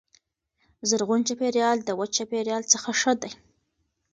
زرغون 0.89 1.21
چاپیریال 1.27 1.77
د 1.83 1.89
وچ 1.99 2.11
چاپیریال 2.17 2.63
څخه 2.73 2.89
ښه 2.99 3.13
دی. 3.21 3.31